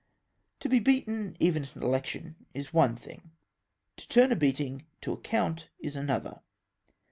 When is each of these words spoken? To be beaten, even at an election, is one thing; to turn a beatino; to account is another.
To 0.61 0.67
be 0.67 0.79
beaten, 0.79 1.37
even 1.39 1.61
at 1.61 1.75
an 1.75 1.83
election, 1.83 2.47
is 2.55 2.73
one 2.73 2.95
thing; 2.95 3.29
to 3.97 4.07
turn 4.07 4.31
a 4.31 4.35
beatino; 4.35 4.81
to 5.01 5.13
account 5.13 5.69
is 5.79 5.95
another. 5.95 6.41